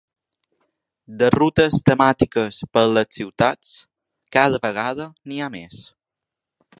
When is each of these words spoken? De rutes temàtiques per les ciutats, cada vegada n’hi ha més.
De 1.19 1.27
rutes 1.35 1.77
temàtiques 1.89 2.57
per 2.77 2.83
les 2.95 3.19
ciutats, 3.19 3.71
cada 4.39 4.61
vegada 4.67 5.09
n’hi 5.13 5.41
ha 5.41 5.51
més. 5.59 5.81